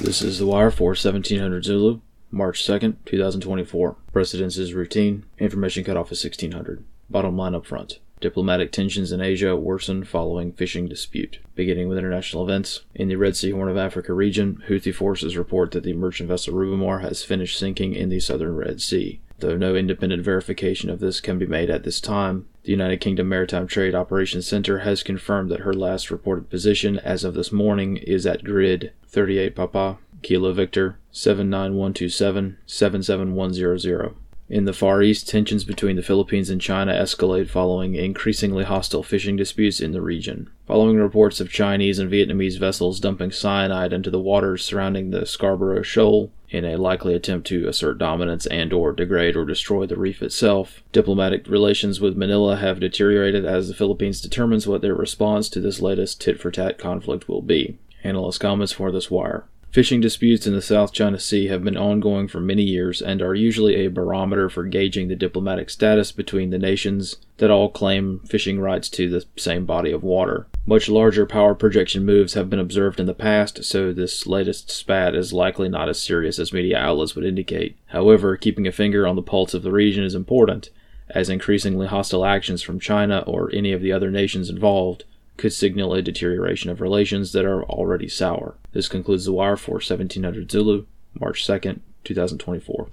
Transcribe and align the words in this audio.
This 0.00 0.22
is 0.22 0.38
The 0.38 0.46
Wire 0.46 0.70
for 0.70 0.90
1700 0.90 1.64
Zulu, 1.64 2.00
March 2.30 2.64
2nd, 2.64 2.96
2024. 3.04 3.96
Precedence 4.12 4.56
is 4.56 4.72
routine. 4.72 5.24
Information 5.38 5.82
cutoff 5.82 6.12
is 6.12 6.22
1600. 6.22 6.84
Bottom 7.10 7.36
line 7.36 7.56
up 7.56 7.66
front. 7.66 7.98
Diplomatic 8.20 8.70
tensions 8.70 9.10
in 9.10 9.20
Asia 9.20 9.56
worsen 9.56 10.04
following 10.04 10.52
fishing 10.52 10.86
dispute. 10.86 11.40
Beginning 11.56 11.88
with 11.88 11.98
international 11.98 12.44
events. 12.44 12.82
In 12.94 13.08
the 13.08 13.16
Red 13.16 13.36
Sea 13.36 13.50
Horn 13.50 13.68
of 13.68 13.76
Africa 13.76 14.12
region, 14.12 14.62
Houthi 14.68 14.94
forces 14.94 15.36
report 15.36 15.72
that 15.72 15.82
the 15.82 15.94
merchant 15.94 16.28
vessel 16.28 16.54
Rubymar 16.54 17.00
has 17.00 17.24
finished 17.24 17.58
sinking 17.58 17.94
in 17.94 18.08
the 18.08 18.20
southern 18.20 18.54
Red 18.54 18.80
Sea. 18.80 19.20
Though 19.40 19.56
no 19.56 19.76
independent 19.76 20.24
verification 20.24 20.90
of 20.90 20.98
this 20.98 21.20
can 21.20 21.38
be 21.38 21.46
made 21.46 21.70
at 21.70 21.84
this 21.84 22.00
time, 22.00 22.46
the 22.64 22.72
United 22.72 23.00
Kingdom 23.00 23.28
Maritime 23.28 23.68
Trade 23.68 23.94
Operations 23.94 24.48
Center 24.48 24.80
has 24.80 25.04
confirmed 25.04 25.50
that 25.50 25.60
her 25.60 25.72
last 25.72 26.10
reported 26.10 26.50
position 26.50 26.98
as 26.98 27.22
of 27.22 27.34
this 27.34 27.52
morning 27.52 27.98
is 27.98 28.26
at 28.26 28.42
grid 28.42 28.92
38 29.06 29.54
Papa, 29.54 29.98
Kilo 30.22 30.52
Victor, 30.52 30.98
79127, 31.12 32.58
77100. 32.66 34.14
In 34.50 34.64
the 34.64 34.72
Far 34.72 35.02
East, 35.02 35.28
tensions 35.28 35.62
between 35.64 35.96
the 35.96 36.02
Philippines 36.02 36.48
and 36.48 36.58
China 36.58 36.92
escalate 36.92 37.50
following 37.50 37.94
increasingly 37.96 38.64
hostile 38.64 39.02
fishing 39.02 39.36
disputes 39.36 39.78
in 39.78 39.92
the 39.92 40.00
region. 40.00 40.48
Following 40.66 40.96
reports 40.96 41.38
of 41.38 41.50
Chinese 41.50 41.98
and 41.98 42.10
Vietnamese 42.10 42.58
vessels 42.58 42.98
dumping 42.98 43.30
cyanide 43.30 43.92
into 43.92 44.08
the 44.08 44.18
waters 44.18 44.64
surrounding 44.64 45.10
the 45.10 45.26
Scarborough 45.26 45.82
Shoal 45.82 46.30
in 46.48 46.64
a 46.64 46.76
likely 46.76 47.12
attempt 47.12 47.46
to 47.48 47.68
assert 47.68 47.98
dominance 47.98 48.46
and 48.46 48.72
or 48.72 48.92
degrade 48.92 49.36
or 49.36 49.44
destroy 49.44 49.84
the 49.84 49.98
reef 49.98 50.22
itself, 50.22 50.82
diplomatic 50.92 51.46
relations 51.46 52.00
with 52.00 52.16
Manila 52.16 52.56
have 52.56 52.80
deteriorated 52.80 53.44
as 53.44 53.68
the 53.68 53.74
Philippines 53.74 54.22
determines 54.22 54.66
what 54.66 54.80
their 54.80 54.94
response 54.94 55.50
to 55.50 55.60
this 55.60 55.82
latest 55.82 56.22
tit-for-tat 56.22 56.78
conflict 56.78 57.28
will 57.28 57.42
be. 57.42 57.76
Analyst 58.02 58.40
comments 58.40 58.72
for 58.72 58.90
this 58.90 59.10
wire. 59.10 59.44
Fishing 59.70 60.00
disputes 60.00 60.46
in 60.46 60.54
the 60.54 60.62
South 60.62 60.94
China 60.94 61.18
Sea 61.18 61.48
have 61.48 61.62
been 61.62 61.76
ongoing 61.76 62.26
for 62.26 62.40
many 62.40 62.62
years 62.62 63.02
and 63.02 63.20
are 63.20 63.34
usually 63.34 63.74
a 63.76 63.90
barometer 63.90 64.48
for 64.48 64.64
gauging 64.64 65.08
the 65.08 65.14
diplomatic 65.14 65.68
status 65.68 66.10
between 66.10 66.48
the 66.48 66.58
nations 66.58 67.16
that 67.36 67.50
all 67.50 67.68
claim 67.68 68.20
fishing 68.20 68.58
rights 68.58 68.88
to 68.88 69.10
the 69.10 69.26
same 69.36 69.66
body 69.66 69.92
of 69.92 70.02
water. 70.02 70.46
Much 70.64 70.88
larger 70.88 71.26
power 71.26 71.54
projection 71.54 72.06
moves 72.06 72.32
have 72.32 72.48
been 72.48 72.58
observed 72.58 72.98
in 72.98 73.04
the 73.04 73.12
past, 73.12 73.62
so 73.62 73.92
this 73.92 74.26
latest 74.26 74.70
spat 74.70 75.14
is 75.14 75.34
likely 75.34 75.68
not 75.68 75.90
as 75.90 76.02
serious 76.02 76.38
as 76.38 76.50
media 76.50 76.78
outlets 76.78 77.14
would 77.14 77.26
indicate. 77.26 77.76
However, 77.88 78.38
keeping 78.38 78.66
a 78.66 78.72
finger 78.72 79.06
on 79.06 79.16
the 79.16 79.22
pulse 79.22 79.52
of 79.52 79.62
the 79.62 79.70
region 79.70 80.02
is 80.02 80.14
important, 80.14 80.70
as 81.10 81.28
increasingly 81.28 81.86
hostile 81.86 82.24
actions 82.24 82.62
from 82.62 82.80
China 82.80 83.22
or 83.26 83.50
any 83.52 83.72
of 83.72 83.82
the 83.82 83.92
other 83.92 84.10
nations 84.10 84.48
involved 84.48 85.04
could 85.38 85.54
signal 85.54 85.94
a 85.94 86.02
deterioration 86.02 86.68
of 86.68 86.82
relations 86.82 87.32
that 87.32 87.46
are 87.46 87.64
already 87.64 88.08
sour. 88.08 88.56
This 88.72 88.88
concludes 88.88 89.24
the 89.24 89.32
wire 89.32 89.56
for 89.56 89.76
1700 89.76 90.50
Zulu, 90.50 90.84
March 91.18 91.46
2nd, 91.46 91.80
2024. 92.04 92.86